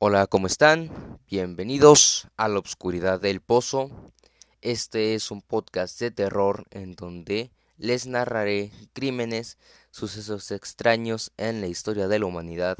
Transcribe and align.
Hola, 0.00 0.28
¿cómo 0.28 0.46
están? 0.46 1.18
Bienvenidos 1.28 2.28
a 2.36 2.46
la 2.46 2.60
oscuridad 2.60 3.20
del 3.20 3.40
pozo. 3.40 3.90
Este 4.62 5.16
es 5.16 5.32
un 5.32 5.42
podcast 5.42 5.98
de 5.98 6.12
terror 6.12 6.66
en 6.70 6.94
donde 6.94 7.50
les 7.78 8.06
narraré 8.06 8.70
crímenes, 8.92 9.58
sucesos 9.90 10.52
extraños 10.52 11.32
en 11.36 11.60
la 11.60 11.66
historia 11.66 12.06
de 12.06 12.20
la 12.20 12.26
humanidad 12.26 12.78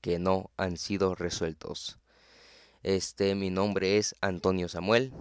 que 0.00 0.18
no 0.18 0.50
han 0.56 0.76
sido 0.76 1.14
resueltos. 1.14 1.98
Este, 2.82 3.36
mi 3.36 3.50
nombre 3.50 3.96
es 3.96 4.16
Antonio 4.20 4.68
Samuel 4.68 5.12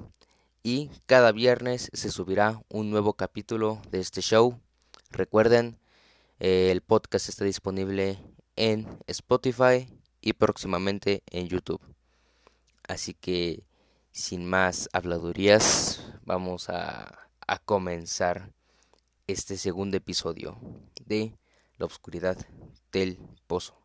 y 0.63 0.89
cada 1.05 1.31
viernes 1.31 1.91
se 1.93 2.09
subirá 2.09 2.59
un 2.69 2.89
nuevo 2.89 3.13
capítulo 3.13 3.83
de 3.91 3.99
este 3.99 4.21
show. 4.21 4.59
Recuerden, 5.11 5.77
eh, 6.39 6.69
el 6.71 6.81
podcast 6.81 7.29
está 7.29 7.45
disponible 7.45 8.17
en 8.55 8.87
Spotify 9.05 9.87
y 10.25 10.33
próximamente 10.33 11.21
en 11.27 11.47
YouTube. 11.47 11.79
Así 12.87 13.13
que, 13.13 13.63
sin 14.11 14.45
más 14.45 14.89
habladurías, 14.91 16.01
vamos 16.23 16.67
a, 16.69 17.29
a 17.47 17.59
comenzar 17.59 18.51
este 19.27 19.55
segundo 19.55 19.95
episodio 19.97 20.57
de 21.05 21.37
La 21.77 21.85
Oscuridad 21.85 22.37
del 22.91 23.19
Pozo. 23.45 23.77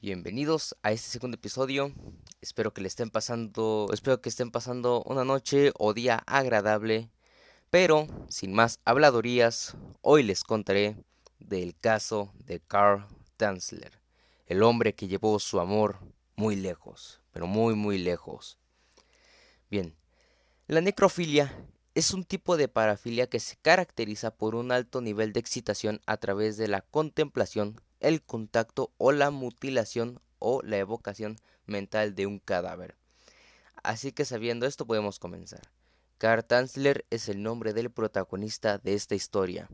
Bienvenidos 0.00 0.76
a 0.84 0.92
este 0.92 1.10
segundo 1.10 1.34
episodio. 1.34 1.92
Espero 2.40 2.72
que 2.72 2.80
le 2.80 2.86
estén 2.86 3.10
pasando, 3.10 3.88
espero 3.92 4.20
que 4.20 4.28
estén 4.28 4.52
pasando 4.52 5.02
una 5.02 5.24
noche 5.24 5.72
o 5.78 5.94
día 5.94 6.22
agradable. 6.26 7.10
Pero, 7.70 8.06
sin 8.28 8.52
más 8.52 8.78
habladurías, 8.84 9.76
hoy 10.00 10.22
les 10.22 10.44
contaré 10.44 10.96
del 11.40 11.76
caso 11.76 12.32
de 12.44 12.60
Carl 12.60 13.15
Tanzler, 13.36 14.00
el 14.46 14.62
hombre 14.62 14.94
que 14.94 15.08
llevó 15.08 15.38
su 15.38 15.60
amor 15.60 15.98
muy 16.36 16.56
lejos, 16.56 17.20
pero 17.32 17.46
muy 17.46 17.74
muy 17.74 17.98
lejos. 17.98 18.58
Bien, 19.70 19.96
la 20.66 20.80
necrofilia 20.80 21.54
es 21.94 22.12
un 22.12 22.24
tipo 22.24 22.56
de 22.56 22.68
parafilia 22.68 23.26
que 23.26 23.40
se 23.40 23.56
caracteriza 23.56 24.30
por 24.30 24.54
un 24.54 24.70
alto 24.70 25.00
nivel 25.00 25.32
de 25.32 25.40
excitación 25.40 26.00
a 26.06 26.16
través 26.18 26.56
de 26.56 26.68
la 26.68 26.82
contemplación, 26.82 27.80
el 28.00 28.22
contacto 28.22 28.92
o 28.98 29.12
la 29.12 29.30
mutilación 29.30 30.20
o 30.38 30.60
la 30.62 30.76
evocación 30.78 31.38
mental 31.64 32.14
de 32.14 32.26
un 32.26 32.38
cadáver. 32.38 32.96
Así 33.82 34.12
que 34.12 34.24
sabiendo 34.24 34.66
esto 34.66 34.86
podemos 34.86 35.18
comenzar. 35.18 35.62
Karl 36.18 36.44
Tanzler 36.44 37.06
es 37.10 37.28
el 37.28 37.42
nombre 37.42 37.72
del 37.72 37.90
protagonista 37.90 38.78
de 38.78 38.94
esta 38.94 39.14
historia. 39.14 39.68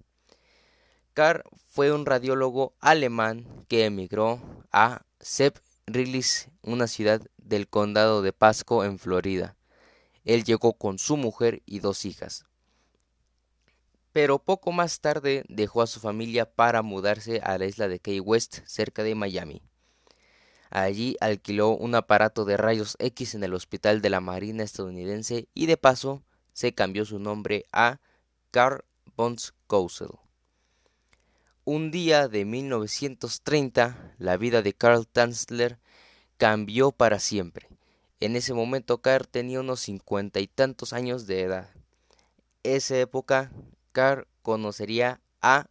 Carr 1.15 1.45
fue 1.71 1.93
un 1.93 2.07
radiólogo 2.07 2.75
alemán 2.81 3.67
que 3.69 3.85
emigró 3.85 4.41
a 4.73 5.03
Sepp-Rillis, 5.21 6.49
una 6.63 6.87
ciudad 6.87 7.21
del 7.37 7.69
condado 7.69 8.23
de 8.23 8.33
Pasco 8.33 8.85
en 8.85 8.99
Florida. 8.99 9.57
Él 10.25 10.45
llegó 10.45 10.73
con 10.73 10.99
su 10.99 11.17
mujer 11.19 11.63
y 11.67 11.81
dos 11.81 12.07
hijas. 12.07 12.47
Pero 14.13 14.39
poco 14.39 14.73
más 14.73 15.01
tarde 15.01 15.45
dejó 15.49 15.83
a 15.83 15.87
su 15.87 16.01
familia 16.01 16.51
para 16.51 16.83
mudarse 16.83 17.41
a 17.43 17.59
la 17.59 17.67
isla 17.67 17.89
de 17.89 17.99
Key 17.99 18.21
West, 18.21 18.61
cerca 18.67 19.03
de 19.03 19.15
Miami. 19.15 19.63
Allí 20.71 21.17
alquiló 21.21 21.71
un 21.71 21.95
aparato 21.95 22.47
de 22.47 22.57
rayos 22.57 22.97
X 22.99 23.35
en 23.35 23.45
el 23.45 23.53
hospital 23.53 24.01
de 24.01 24.09
la 24.09 24.21
Marina 24.21 24.63
estadounidense 24.63 25.49
y 25.53 25.67
de 25.67 25.77
paso 25.77 26.23
se 26.55 26.75
cambió 26.75 27.05
su 27.05 27.19
nombre 27.19 27.67
a 27.73 28.01
Carl 28.51 28.85
Bons 29.15 29.53
un 31.65 31.93
día 31.93 32.27
de 32.27 32.45
1930, 32.45 34.15
la 34.19 34.37
vida 34.37 34.63
de 34.63 34.73
Carl 34.73 35.07
Tanzler 35.07 35.79
cambió 36.37 36.91
para 36.91 37.21
siempre. 37.21 37.69
En 38.19 38.35
ese 38.35 38.53
momento 38.53 39.01
Carl 39.01 39.29
tenía 39.29 39.61
unos 39.61 39.81
cincuenta 39.81 40.41
y 40.41 40.49
tantos 40.49 40.93
años 40.93 41.27
de 41.27 41.43
edad. 41.43 41.71
Esa 42.65 42.99
época, 42.99 43.53
Carl 43.93 44.27
conocería 44.43 45.21
a, 45.41 45.69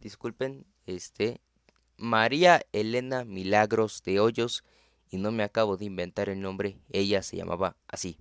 disculpen, 0.00 0.64
este, 0.86 1.40
María 1.98 2.62
Elena 2.72 3.24
Milagros 3.24 4.02
de 4.02 4.20
Hoyos, 4.20 4.64
y 5.10 5.18
no 5.18 5.32
me 5.32 5.42
acabo 5.42 5.76
de 5.76 5.84
inventar 5.84 6.30
el 6.30 6.40
nombre, 6.40 6.78
ella 6.90 7.22
se 7.22 7.36
llamaba 7.36 7.76
así. 7.88 8.16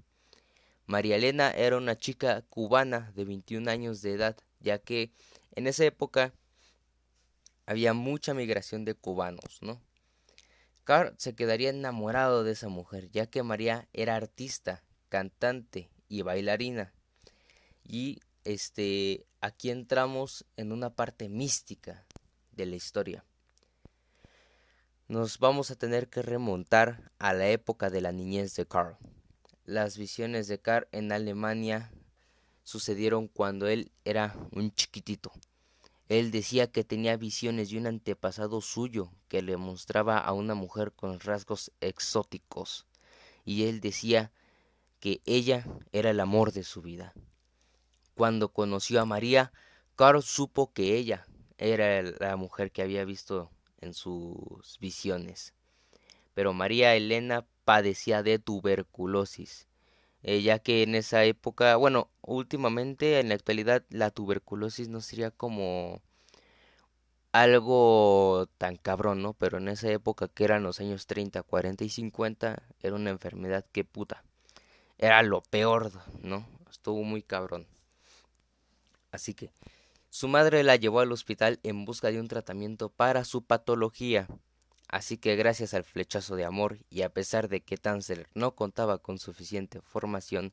María 0.85 1.15
Elena 1.15 1.51
era 1.51 1.77
una 1.77 1.97
chica 1.97 2.41
cubana 2.49 3.11
de 3.15 3.23
21 3.23 3.69
años 3.69 4.01
de 4.01 4.13
edad, 4.13 4.37
ya 4.59 4.79
que 4.79 5.11
en 5.55 5.67
esa 5.67 5.85
época 5.85 6.33
había 7.69 7.93
mucha 7.93 8.33
migración 8.33 8.83
de 8.83 8.95
cubanos, 8.95 9.59
¿no? 9.61 9.79
Carl 10.85 11.13
se 11.19 11.35
quedaría 11.35 11.69
enamorado 11.69 12.43
de 12.43 12.53
esa 12.53 12.67
mujer, 12.67 13.11
ya 13.11 13.27
que 13.27 13.43
María 13.43 13.87
era 13.93 14.15
artista, 14.15 14.83
cantante 15.07 15.91
y 16.07 16.23
bailarina. 16.23 16.95
Y 17.83 18.21
este 18.43 19.27
aquí 19.39 19.69
entramos 19.69 20.47
en 20.57 20.71
una 20.71 20.95
parte 20.95 21.29
mística 21.29 22.07
de 22.53 22.65
la 22.65 22.75
historia. 22.75 23.23
Nos 25.07 25.37
vamos 25.37 25.69
a 25.69 25.75
tener 25.75 26.09
que 26.09 26.23
remontar 26.23 27.11
a 27.19 27.33
la 27.33 27.49
época 27.49 27.91
de 27.91 28.01
la 28.01 28.11
niñez 28.11 28.55
de 28.55 28.65
Carl. 28.65 28.97
Las 29.65 29.95
visiones 29.95 30.47
de 30.47 30.59
Carl 30.59 30.87
en 30.91 31.11
Alemania 31.11 31.91
sucedieron 32.63 33.27
cuando 33.27 33.67
él 33.67 33.91
era 34.05 34.35
un 34.53 34.73
chiquitito. 34.73 35.31
Él 36.09 36.31
decía 36.31 36.71
que 36.71 36.83
tenía 36.83 37.17
visiones 37.17 37.69
de 37.69 37.77
un 37.77 37.85
antepasado 37.85 38.61
suyo 38.61 39.11
que 39.27 39.43
le 39.43 39.57
mostraba 39.57 40.17
a 40.17 40.33
una 40.33 40.55
mujer 40.55 40.91
con 40.91 41.19
rasgos 41.19 41.71
exóticos, 41.81 42.87
y 43.45 43.65
él 43.65 43.79
decía 43.79 44.31
que 44.99 45.21
ella 45.25 45.65
era 45.91 46.09
el 46.09 46.19
amor 46.19 46.51
de 46.51 46.63
su 46.63 46.81
vida. 46.81 47.13
Cuando 48.15 48.51
conoció 48.51 48.99
a 48.99 49.05
María, 49.05 49.53
Carl 49.95 50.23
supo 50.23 50.73
que 50.73 50.97
ella 50.97 51.27
era 51.59 52.01
la 52.01 52.35
mujer 52.37 52.71
que 52.71 52.81
había 52.81 53.05
visto 53.05 53.51
en 53.79 53.93
sus 53.93 54.77
visiones. 54.79 55.53
Pero 56.33 56.53
María 56.53 56.95
Elena 56.95 57.45
padecía 57.65 58.23
de 58.23 58.39
tuberculosis, 58.39 59.68
eh, 60.23 60.41
ya 60.41 60.59
que 60.59 60.83
en 60.83 60.95
esa 60.95 61.23
época, 61.23 61.75
bueno, 61.75 62.09
últimamente 62.21 63.19
en 63.19 63.29
la 63.29 63.35
actualidad 63.35 63.83
la 63.89 64.11
tuberculosis 64.11 64.89
no 64.89 65.01
sería 65.01 65.31
como 65.31 66.01
algo 67.31 68.47
tan 68.57 68.75
cabrón, 68.77 69.21
¿no? 69.21 69.33
Pero 69.33 69.57
en 69.57 69.67
esa 69.67 69.89
época 69.91 70.27
que 70.27 70.43
eran 70.43 70.63
los 70.63 70.79
años 70.79 71.07
30, 71.07 71.43
40 71.43 71.83
y 71.83 71.89
50, 71.89 72.63
era 72.81 72.95
una 72.95 73.11
enfermedad 73.11 73.65
que 73.71 73.83
puta. 73.85 74.23
Era 74.97 75.21
lo 75.23 75.41
peor, 75.41 75.91
¿no? 76.21 76.45
Estuvo 76.69 77.03
muy 77.03 77.21
cabrón. 77.21 77.67
Así 79.11 79.33
que 79.33 79.51
su 80.09 80.27
madre 80.27 80.63
la 80.63 80.75
llevó 80.75 80.99
al 81.01 81.11
hospital 81.11 81.59
en 81.63 81.85
busca 81.85 82.11
de 82.11 82.19
un 82.19 82.27
tratamiento 82.27 82.89
para 82.89 83.23
su 83.23 83.43
patología. 83.43 84.27
Así 84.89 85.17
que 85.17 85.35
gracias 85.35 85.75
al 85.75 85.83
flechazo 85.83 86.35
de 86.35 86.45
amor 86.45 86.79
y 86.89 87.03
a 87.03 87.09
pesar 87.09 87.47
de 87.47 87.61
que 87.61 87.77
Tanzer 87.77 88.27
no 88.33 88.55
contaba 88.55 88.97
con 88.97 89.19
suficiente 89.19 89.81
formación 89.81 90.51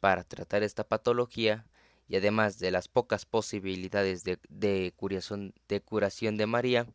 para 0.00 0.22
tratar 0.22 0.62
esta 0.62 0.84
patología, 0.84 1.64
y 2.06 2.16
además 2.16 2.58
de 2.58 2.72
las 2.72 2.88
pocas 2.88 3.24
posibilidades 3.24 4.24
de, 4.24 4.92
curación, 4.96 5.52
de 6.36 6.46
María, 6.46 6.88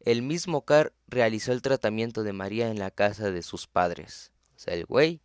el 0.00 0.22
mismo 0.22 0.64
Carr 0.64 0.94
realizó 1.06 1.52
el 1.52 1.60
tratamiento 1.60 2.22
de 2.22 2.32
María 2.32 2.70
en 2.70 2.78
la 2.78 2.90
casa 2.90 3.30
de 3.30 3.42
sus 3.42 3.66
padres. 3.66 4.32
O 4.56 4.58
sea, 4.58 4.74
el 4.74 4.86
güey 4.86 5.20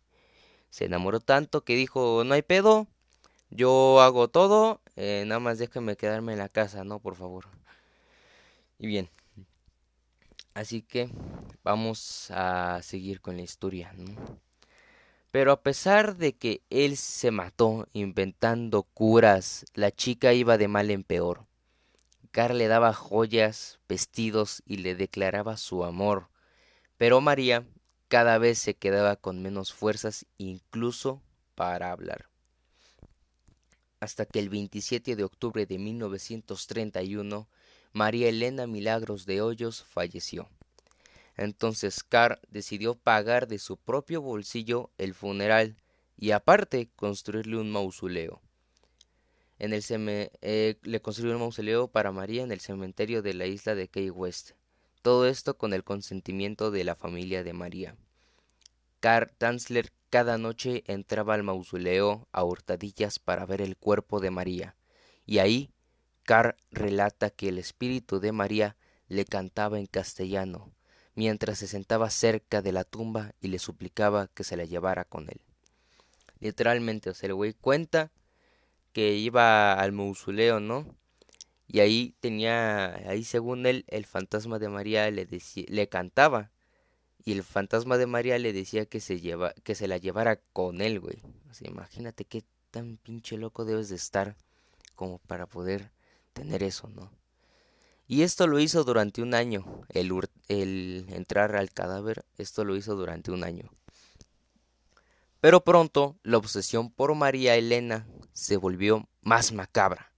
se 0.68 0.84
enamoró 0.84 1.18
tanto 1.20 1.64
que 1.64 1.76
dijo, 1.76 2.24
no 2.24 2.34
hay 2.34 2.42
pedo, 2.42 2.88
yo 3.48 4.02
hago 4.02 4.28
todo, 4.28 4.82
eh, 4.96 5.24
nada 5.26 5.40
más 5.40 5.58
déjame 5.58 5.96
quedarme 5.96 6.34
en 6.34 6.38
la 6.38 6.50
casa, 6.50 6.84
¿no? 6.84 7.00
Por 7.00 7.16
favor. 7.16 7.46
Y 8.78 8.86
bien, 8.86 9.08
Así 10.54 10.82
que 10.82 11.10
vamos 11.62 12.30
a 12.30 12.80
seguir 12.82 13.20
con 13.20 13.36
la 13.36 13.42
historia. 13.42 13.94
Pero 15.30 15.52
a 15.52 15.62
pesar 15.62 16.16
de 16.16 16.32
que 16.32 16.62
él 16.70 16.96
se 16.96 17.30
mató 17.30 17.86
inventando 17.92 18.82
curas, 18.82 19.64
la 19.74 19.92
chica 19.92 20.32
iba 20.32 20.58
de 20.58 20.66
mal 20.66 20.90
en 20.90 21.04
peor. 21.04 21.46
Carl 22.32 22.58
le 22.58 22.68
daba 22.68 22.92
joyas, 22.92 23.78
vestidos 23.88 24.62
y 24.66 24.78
le 24.78 24.94
declaraba 24.94 25.56
su 25.56 25.84
amor. 25.84 26.28
Pero 26.96 27.20
María 27.20 27.64
cada 28.08 28.38
vez 28.38 28.58
se 28.58 28.74
quedaba 28.74 29.14
con 29.16 29.40
menos 29.40 29.72
fuerzas 29.72 30.26
incluso 30.36 31.22
para 31.54 31.92
hablar. 31.92 32.28
Hasta 34.00 34.26
que 34.26 34.40
el 34.40 34.48
27 34.48 35.14
de 35.14 35.24
octubre 35.24 35.64
de 35.64 35.78
1931 35.78 37.48
María 37.92 38.28
Elena 38.28 38.66
Milagros 38.66 39.26
de 39.26 39.42
Hoyos 39.42 39.84
falleció. 39.84 40.48
Entonces 41.36 42.04
Carr 42.04 42.40
decidió 42.48 42.94
pagar 42.94 43.48
de 43.48 43.58
su 43.58 43.76
propio 43.76 44.22
bolsillo 44.22 44.90
el 44.98 45.14
funeral 45.14 45.76
y 46.16 46.30
aparte 46.30 46.88
construirle 46.94 47.56
un 47.56 47.70
mausoleo. 47.70 48.40
En 49.58 49.72
el 49.72 49.82
eh, 49.88 50.76
le 50.82 51.00
construyó 51.02 51.34
un 51.34 51.40
mausoleo 51.40 51.88
para 51.88 52.12
María 52.12 52.42
en 52.42 52.52
el 52.52 52.60
cementerio 52.60 53.22
de 53.22 53.34
la 53.34 53.46
isla 53.46 53.74
de 53.74 53.88
Key 53.88 54.10
West. 54.10 54.52
Todo 55.02 55.26
esto 55.26 55.56
con 55.56 55.72
el 55.72 55.82
consentimiento 55.82 56.70
de 56.70 56.84
la 56.84 56.94
familia 56.94 57.42
de 57.42 57.52
María. 57.52 57.96
Karl 59.00 59.32
Tanzler 59.36 59.92
cada 60.10 60.38
noche 60.38 60.84
entraba 60.86 61.34
al 61.34 61.42
mausoleo 61.42 62.28
a 62.32 62.44
hurtadillas 62.44 63.18
para 63.18 63.46
ver 63.46 63.62
el 63.62 63.76
cuerpo 63.76 64.20
de 64.20 64.30
María, 64.30 64.76
y 65.24 65.38
ahí 65.38 65.70
Carr 66.24 66.56
relata 66.70 67.30
que 67.30 67.48
el 67.48 67.58
espíritu 67.58 68.20
de 68.20 68.32
María 68.32 68.76
le 69.08 69.24
cantaba 69.24 69.78
en 69.78 69.86
castellano, 69.86 70.72
mientras 71.14 71.58
se 71.58 71.66
sentaba 71.66 72.10
cerca 72.10 72.62
de 72.62 72.72
la 72.72 72.84
tumba 72.84 73.32
y 73.40 73.48
le 73.48 73.58
suplicaba 73.58 74.28
que 74.28 74.44
se 74.44 74.56
la 74.56 74.64
llevara 74.64 75.04
con 75.04 75.28
él. 75.28 75.40
Literalmente, 76.38 77.10
o 77.10 77.14
sea, 77.14 77.28
el 77.28 77.34
güey 77.34 77.52
cuenta 77.52 78.10
que 78.92 79.14
iba 79.14 79.74
al 79.74 79.92
mausoleo, 79.92 80.60
¿no? 80.60 80.96
Y 81.68 81.80
ahí 81.80 82.16
tenía, 82.20 82.96
ahí 83.08 83.22
según 83.22 83.66
él, 83.66 83.84
el 83.88 84.04
fantasma 84.04 84.58
de 84.58 84.68
María 84.68 85.10
le, 85.10 85.26
decía, 85.26 85.64
le 85.68 85.88
cantaba. 85.88 86.50
Y 87.24 87.32
el 87.32 87.44
fantasma 87.44 87.98
de 87.98 88.06
María 88.06 88.38
le 88.38 88.52
decía 88.52 88.86
que 88.86 88.98
se, 88.98 89.20
lleva, 89.20 89.52
que 89.62 89.74
se 89.74 89.86
la 89.86 89.98
llevara 89.98 90.40
con 90.52 90.80
él, 90.80 90.98
güey. 90.98 91.22
O 91.50 91.54
sea, 91.54 91.68
imagínate 91.70 92.24
qué 92.24 92.44
tan 92.70 92.96
pinche 92.96 93.36
loco 93.36 93.64
debes 93.64 93.88
de 93.88 93.96
estar 93.96 94.36
como 94.96 95.18
para 95.18 95.46
poder 95.46 95.92
tener 96.32 96.62
eso, 96.62 96.88
¿no? 96.88 97.10
Y 98.06 98.22
esto 98.22 98.46
lo 98.46 98.58
hizo 98.58 98.82
durante 98.82 99.22
un 99.22 99.34
año, 99.34 99.82
el, 99.88 100.12
el 100.48 101.06
entrar 101.10 101.54
al 101.54 101.70
cadáver, 101.70 102.24
esto 102.38 102.64
lo 102.64 102.74
hizo 102.74 102.96
durante 102.96 103.30
un 103.30 103.44
año. 103.44 103.70
Pero 105.40 105.62
pronto 105.62 106.18
la 106.22 106.36
obsesión 106.36 106.90
por 106.90 107.14
María 107.14 107.54
Elena 107.54 108.06
se 108.32 108.56
volvió 108.56 109.08
más 109.22 109.52
macabra. 109.52 110.12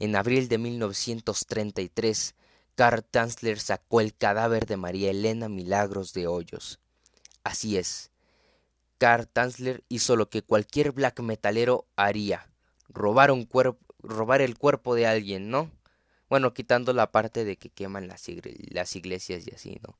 En 0.00 0.16
abril 0.16 0.48
de 0.48 0.58
1933, 0.58 2.34
Karl 2.74 3.04
Tanzler 3.04 3.60
sacó 3.60 4.00
el 4.00 4.14
cadáver 4.14 4.66
de 4.66 4.76
María 4.76 5.10
Elena 5.10 5.48
Milagros 5.48 6.12
de 6.14 6.26
Hoyos. 6.26 6.80
Así 7.44 7.76
es, 7.76 8.10
Karl 8.98 9.28
Tanzler 9.28 9.84
hizo 9.88 10.16
lo 10.16 10.28
que 10.28 10.42
cualquier 10.42 10.92
black 10.92 11.20
metalero 11.20 11.86
haría, 11.94 12.50
robar, 12.88 13.30
un 13.30 13.44
robar 14.04 14.40
el 14.40 14.56
cuerpo 14.56 14.94
de 14.94 15.06
alguien, 15.06 15.50
¿no? 15.50 15.70
Bueno, 16.28 16.54
quitando 16.54 16.92
la 16.92 17.10
parte 17.10 17.44
de 17.44 17.56
que 17.56 17.70
queman 17.70 18.08
las, 18.08 18.26
las 18.70 18.96
iglesias 18.96 19.46
y 19.46 19.54
así, 19.54 19.80
¿no? 19.86 19.96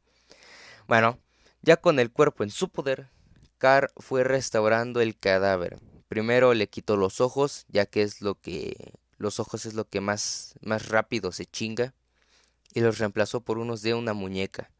Bueno, 0.86 1.18
ya 1.62 1.76
con 1.76 1.98
el 1.98 2.10
cuerpo 2.10 2.44
en 2.44 2.50
su 2.50 2.68
poder, 2.68 3.08
Carr 3.58 3.90
fue 3.96 4.24
restaurando 4.24 5.00
el 5.00 5.18
cadáver. 5.18 5.78
Primero 6.08 6.54
le 6.54 6.68
quitó 6.68 6.96
los 6.96 7.20
ojos, 7.20 7.64
ya 7.68 7.86
que 7.86 8.02
es 8.02 8.20
lo 8.20 8.34
que 8.34 8.92
los 9.16 9.40
ojos 9.40 9.64
es 9.64 9.74
lo 9.74 9.88
que 9.88 10.00
más 10.00 10.54
más 10.60 10.88
rápido 10.88 11.32
se 11.32 11.46
chinga, 11.46 11.94
y 12.74 12.80
los 12.80 12.98
reemplazó 12.98 13.40
por 13.40 13.58
unos 13.58 13.82
de 13.82 13.94
una 13.94 14.12
muñeca. 14.12 14.70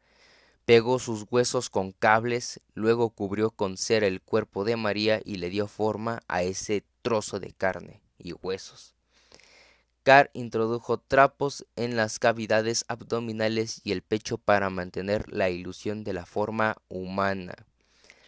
Pegó 0.65 0.99
sus 0.99 1.25
huesos 1.29 1.69
con 1.69 1.91
cables, 1.91 2.59
luego 2.73 3.11
cubrió 3.11 3.51
con 3.51 3.77
cera 3.77 4.07
el 4.07 4.21
cuerpo 4.21 4.65
de 4.65 4.75
María 4.75 5.21
y 5.23 5.35
le 5.35 5.49
dio 5.49 5.67
forma 5.67 6.21
a 6.27 6.41
ese 6.41 6.83
trozo 7.01 7.39
de 7.39 7.53
carne 7.53 8.01
y 8.17 8.33
huesos. 8.33 8.94
Carr 10.05 10.29
introdujo 10.33 10.99
trapos 10.99 11.65
en 11.75 11.95
las 11.95 12.19
cavidades 12.19 12.85
abdominales 12.87 13.81
y 13.83 13.91
el 13.91 14.03
pecho 14.03 14.37
para 14.37 14.69
mantener 14.69 15.33
la 15.33 15.49
ilusión 15.49 16.03
de 16.03 16.13
la 16.13 16.27
forma 16.27 16.77
humana. 16.89 17.55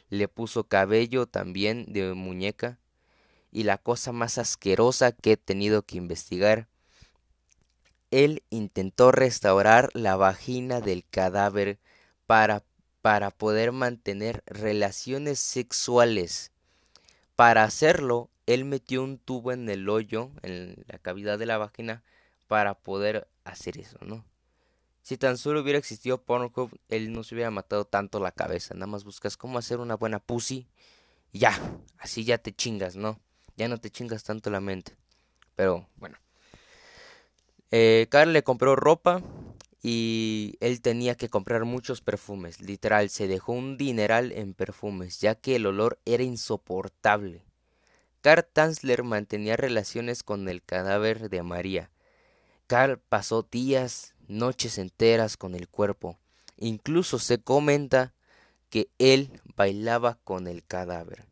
Le 0.09 0.27
puso 0.27 0.63
cabello 0.63 1.27
también 1.27 1.85
de 1.93 2.15
muñeca 2.15 2.79
y 3.51 3.61
la 3.61 3.77
cosa 3.77 4.11
más 4.11 4.39
asquerosa 4.39 5.11
que 5.11 5.33
he 5.33 5.37
tenido 5.37 5.83
que 5.83 5.97
investigar. 5.97 6.67
Él 8.09 8.41
intentó 8.49 9.11
restaurar 9.11 9.91
la 9.93 10.15
vagina 10.15 10.81
del 10.81 11.05
cadáver 11.07 11.77
para, 12.25 12.63
para 13.03 13.29
poder 13.29 13.71
mantener 13.71 14.41
relaciones 14.47 15.37
sexuales. 15.37 16.51
Para 17.35 17.63
hacerlo, 17.65 18.31
él 18.47 18.65
metió 18.65 19.03
un 19.03 19.19
tubo 19.19 19.51
en 19.51 19.69
el 19.69 19.87
hoyo, 19.87 20.31
en 20.41 20.83
la 20.87 20.97
cavidad 20.97 21.37
de 21.37 21.45
la 21.45 21.59
vagina, 21.59 22.03
para 22.47 22.79
poder 22.79 23.27
hacer 23.43 23.77
eso, 23.77 23.97
¿no? 24.01 24.25
Si 25.03 25.17
tan 25.17 25.37
solo 25.37 25.61
hubiera 25.61 25.79
existido 25.79 26.23
Pornhub, 26.23 26.77
él 26.89 27.13
no 27.13 27.23
se 27.23 27.35
hubiera 27.35 27.51
matado 27.51 27.85
tanto 27.85 28.19
la 28.19 28.31
cabeza. 28.31 28.73
Nada 28.73 28.87
más 28.87 29.05
buscas 29.05 29.37
cómo 29.37 29.57
hacer 29.57 29.79
una 29.79 29.95
buena 29.95 30.19
pussy 30.19 30.67
ya, 31.31 31.57
así 31.97 32.23
ya 32.23 32.37
te 32.37 32.53
chingas, 32.53 32.95
¿no? 32.95 33.19
Ya 33.55 33.67
no 33.67 33.79
te 33.79 33.89
chingas 33.89 34.23
tanto 34.23 34.49
la 34.49 34.59
mente. 34.59 34.95
Pero 35.55 35.87
bueno. 35.95 36.17
Eh, 37.71 38.07
Carl 38.09 38.33
le 38.33 38.43
compró 38.43 38.75
ropa 38.75 39.21
y 39.81 40.55
él 40.59 40.81
tenía 40.81 41.15
que 41.15 41.29
comprar 41.29 41.65
muchos 41.65 42.01
perfumes. 42.01 42.61
Literal, 42.61 43.09
se 43.09 43.27
dejó 43.27 43.53
un 43.53 43.77
dineral 43.77 44.31
en 44.31 44.53
perfumes, 44.53 45.19
ya 45.19 45.35
que 45.35 45.55
el 45.55 45.65
olor 45.65 45.99
era 46.05 46.23
insoportable. 46.23 47.46
Carl 48.27 48.43
Tanzler 48.43 49.03
mantenía 49.03 49.55
relaciones 49.55 50.21
con 50.21 50.49
el 50.49 50.61
cadáver 50.61 51.29
de 51.29 51.43
María. 51.43 51.91
Carl 52.67 52.99
pasó 52.99 53.47
días, 53.49 54.15
noches 54.27 54.77
enteras 54.79 55.37
con 55.37 55.55
el 55.55 55.69
cuerpo. 55.69 56.19
Incluso 56.57 57.19
se 57.19 57.37
comenta 57.37 58.13
que 58.69 58.89
él 58.99 59.39
bailaba 59.55 60.19
con 60.25 60.47
el 60.47 60.65
cadáver. 60.65 61.23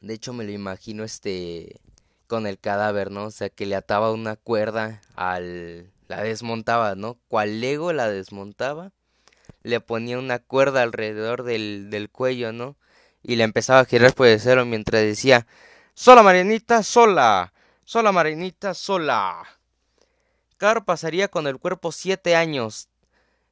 De 0.00 0.14
hecho 0.14 0.32
me 0.32 0.44
lo 0.44 0.52
imagino 0.52 1.02
este 1.02 1.80
con 2.28 2.46
el 2.46 2.60
cadáver, 2.60 3.10
¿no? 3.10 3.24
O 3.24 3.30
sea, 3.32 3.48
que 3.48 3.66
le 3.66 3.74
ataba 3.74 4.12
una 4.12 4.36
cuerda 4.36 5.00
al 5.16 5.90
la 6.06 6.22
desmontaba, 6.22 6.94
¿no? 6.94 7.18
Cual 7.26 7.60
Lego 7.60 7.92
la 7.92 8.08
desmontaba, 8.08 8.92
le 9.64 9.80
ponía 9.80 10.20
una 10.20 10.38
cuerda 10.38 10.82
alrededor 10.82 11.42
del, 11.42 11.90
del 11.90 12.08
cuello, 12.08 12.52
¿no? 12.52 12.76
Y 13.26 13.34
le 13.34 13.42
empezaba 13.42 13.80
a 13.80 13.84
girar 13.84 14.14
por 14.14 14.28
el 14.28 14.38
cero 14.38 14.64
mientras 14.64 15.02
decía, 15.02 15.48
sola 15.94 16.22
Marianita, 16.22 16.84
sola, 16.84 17.52
sola 17.84 18.12
Marianita, 18.12 18.72
sola. 18.72 19.42
Carl 20.58 20.84
pasaría 20.84 21.26
con 21.26 21.48
el 21.48 21.58
cuerpo 21.58 21.90
siete 21.90 22.36
años. 22.36 22.88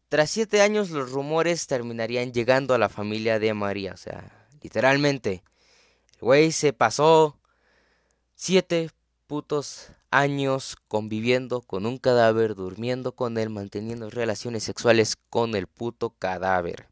Tras 0.08 0.30
siete 0.30 0.60
años 0.60 0.90
los 0.90 1.10
rumores 1.10 1.66
terminarían 1.66 2.32
llegando 2.32 2.72
a 2.72 2.78
la 2.78 2.88
familia 2.88 3.40
de 3.40 3.52
María, 3.52 3.94
o 3.94 3.96
sea, 3.96 4.46
literalmente. 4.62 5.42
El 6.12 6.20
güey 6.20 6.52
se 6.52 6.72
pasó 6.72 7.36
siete 8.36 8.90
putos 9.26 9.88
años 10.12 10.76
conviviendo 10.86 11.62
con 11.62 11.84
un 11.84 11.98
cadáver, 11.98 12.54
durmiendo 12.54 13.16
con 13.16 13.38
él, 13.38 13.50
manteniendo 13.50 14.08
relaciones 14.08 14.62
sexuales 14.62 15.16
con 15.30 15.56
el 15.56 15.66
puto 15.66 16.10
cadáver. 16.10 16.86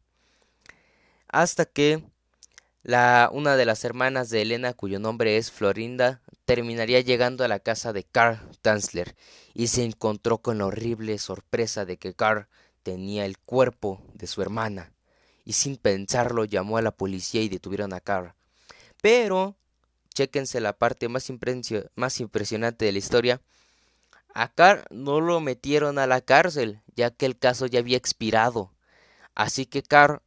Hasta 1.29 1.63
que 1.63 2.03
una 2.85 3.55
de 3.55 3.65
las 3.65 3.83
hermanas 3.85 4.29
de 4.29 4.41
Elena, 4.41 4.73
cuyo 4.73 4.99
nombre 4.99 5.37
es 5.37 5.51
Florinda, 5.51 6.21
terminaría 6.45 6.99
llegando 6.99 7.43
a 7.43 7.47
la 7.47 7.59
casa 7.59 7.93
de 7.93 8.03
Carl 8.03 8.39
Tanzler 8.61 9.15
y 9.53 9.67
se 9.67 9.83
encontró 9.83 10.39
con 10.39 10.57
la 10.57 10.65
horrible 10.65 11.17
sorpresa 11.17 11.85
de 11.85 11.97
que 11.97 12.13
Carl 12.13 12.47
tenía 12.83 13.25
el 13.25 13.37
cuerpo 13.37 14.01
de 14.13 14.27
su 14.27 14.41
hermana 14.41 14.91
y 15.45 15.53
sin 15.53 15.77
pensarlo 15.77 16.45
llamó 16.45 16.77
a 16.77 16.81
la 16.81 16.91
policía 16.91 17.41
y 17.41 17.49
detuvieron 17.49 17.93
a 17.93 18.01
Carl. 18.01 18.33
Pero, 19.01 19.55
chéquense 20.13 20.59
la 20.59 20.73
parte 20.73 21.07
más, 21.07 21.31
más 21.95 22.19
impresionante 22.19 22.85
de 22.85 22.91
la 22.91 22.97
historia, 22.97 23.41
a 24.33 24.51
Carl 24.51 24.83
no 24.89 25.21
lo 25.21 25.39
metieron 25.39 25.99
a 25.99 26.07
la 26.07 26.21
cárcel, 26.21 26.81
ya 26.95 27.11
que 27.11 27.25
el 27.25 27.37
caso 27.37 27.65
ya 27.67 27.79
había 27.79 27.97
expirado. 27.97 28.73
Así 29.35 29.65
que 29.65 29.83
Carl, 29.83 30.21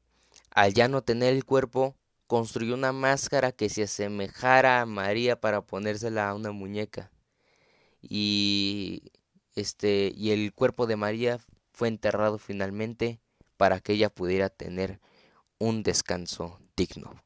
al 0.50 0.74
ya 0.74 0.88
no 0.88 1.02
tener 1.02 1.34
el 1.34 1.44
cuerpo, 1.44 1.96
construyó 2.26 2.74
una 2.74 2.92
máscara 2.92 3.52
que 3.52 3.68
se 3.68 3.84
asemejara 3.84 4.80
a 4.80 4.86
María 4.86 5.40
para 5.40 5.62
ponérsela 5.62 6.28
a 6.28 6.34
una 6.34 6.52
muñeca. 6.52 7.10
Y 8.02 9.12
este 9.54 10.12
y 10.14 10.30
el 10.30 10.52
cuerpo 10.52 10.86
de 10.86 10.96
María 10.96 11.38
fue 11.72 11.88
enterrado 11.88 12.38
finalmente 12.38 13.20
para 13.56 13.80
que 13.80 13.94
ella 13.94 14.10
pudiera 14.10 14.48
tener 14.50 15.00
un 15.58 15.82
descanso 15.82 16.60
digno. 16.76 17.22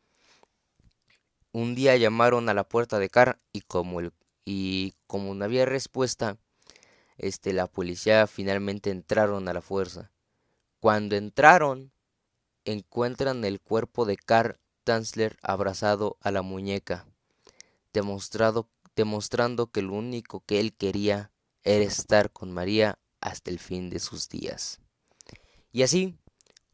Un 1.52 1.75
día 1.75 1.97
llamaron 1.97 2.49
a 2.49 2.54
la 2.54 2.64
puerta 2.64 2.99
de 2.99 3.09
Car 3.09 3.40
y 3.52 3.62
como 3.62 4.00
el, 4.00 4.12
y 4.45 4.95
como 5.07 5.35
no 5.35 5.45
había 5.45 5.66
respuesta, 5.66 6.38
este 7.19 7.52
la 7.52 7.66
policía 7.66 8.26
finalmente 8.26 8.90
entraron 8.90 9.49
a 9.49 9.52
la 9.52 9.61
fuerza. 9.61 10.12
Cuando 10.78 11.16
entraron, 11.16 11.92
encuentran 12.64 13.45
el 13.45 13.61
cuerpo 13.61 14.07
de 14.07 14.16
Car 14.16 14.61
Tanzler 14.84 15.38
abrazado 15.42 16.16
a 16.20 16.30
la 16.30 16.42
muñeca, 16.42 17.06
demostrado, 17.92 18.68
demostrando 18.96 19.70
que 19.70 19.82
lo 19.82 19.94
único 19.94 20.40
que 20.40 20.60
él 20.60 20.75
quería 20.75 21.32
era 21.62 21.84
estar 21.84 22.32
con 22.32 22.52
María 22.52 22.99
hasta 23.20 23.50
el 23.50 23.58
fin 23.58 23.90
de 23.90 24.00
sus 24.00 24.28
días. 24.28 24.80
Y 25.72 25.82
así 25.82 26.18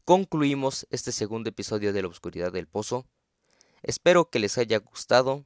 concluimos 0.05 0.87
este 0.89 1.11
segundo 1.11 1.49
episodio 1.49 1.93
de 1.93 2.01
La 2.01 2.07
Oscuridad 2.07 2.51
del 2.51 2.67
Pozo. 2.67 3.05
Espero 3.83 4.29
que 4.29 4.39
les 4.39 4.57
haya 4.57 4.79
gustado. 4.79 5.45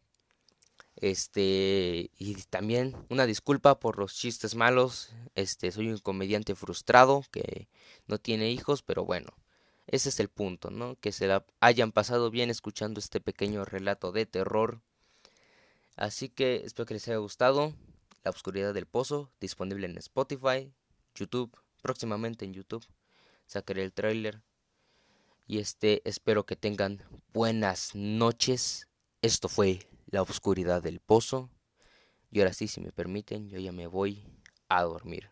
Este, 0.95 2.11
y 2.17 2.35
también 2.49 2.95
una 3.09 3.25
disculpa 3.25 3.79
por 3.79 3.97
los 3.97 4.15
chistes 4.15 4.55
malos. 4.55 5.09
Este, 5.35 5.71
soy 5.71 5.89
un 5.89 5.97
comediante 5.97 6.55
frustrado 6.55 7.23
que 7.31 7.69
no 8.07 8.19
tiene 8.19 8.51
hijos, 8.51 8.83
pero 8.83 9.03
bueno, 9.03 9.33
ese 9.87 10.09
es 10.09 10.19
el 10.19 10.29
punto, 10.29 10.69
¿no? 10.69 10.95
Que 10.99 11.11
se 11.11 11.27
la 11.27 11.45
hayan 11.59 11.91
pasado 11.91 12.31
bien 12.31 12.49
escuchando 12.49 12.99
este 12.99 13.19
pequeño 13.19 13.65
relato 13.65 14.11
de 14.11 14.25
terror. 14.25 14.81
Así 15.95 16.29
que 16.29 16.61
espero 16.63 16.85
que 16.85 16.93
les 16.93 17.07
haya 17.07 17.17
gustado. 17.17 17.73
La 18.23 18.31
Oscuridad 18.31 18.73
del 18.73 18.85
Pozo, 18.85 19.31
disponible 19.39 19.87
en 19.87 19.97
Spotify, 19.97 20.71
YouTube, 21.15 21.57
próximamente 21.81 22.45
en 22.45 22.53
YouTube. 22.53 22.85
Sacaré 23.47 23.83
el 23.83 23.93
tráiler. 23.93 24.43
Y 25.47 25.57
este, 25.57 26.07
espero 26.07 26.45
que 26.45 26.55
tengan 26.55 27.03
buenas 27.33 27.95
noches. 27.95 28.87
Esto 29.21 29.49
fue 29.49 29.79
La 30.05 30.21
Oscuridad 30.21 30.83
del 30.83 30.99
Pozo. 30.99 31.49
Y 32.29 32.39
ahora 32.39 32.53
sí, 32.53 32.67
si 32.67 32.79
me 32.79 32.91
permiten, 32.91 33.49
yo 33.49 33.59
ya 33.59 33.71
me 33.71 33.87
voy 33.87 34.23
a 34.69 34.83
dormir. 34.83 35.30